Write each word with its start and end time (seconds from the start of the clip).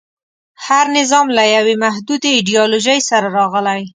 هر 0.65 0.85
نظام 0.97 1.27
له 1.37 1.43
یوې 1.55 1.75
محدودې 1.85 2.29
ایډیالوژۍ 2.37 2.99
سره 3.09 3.27
راغلی. 3.37 3.81